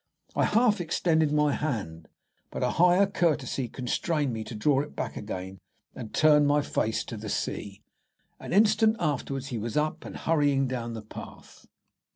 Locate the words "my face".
6.47-7.03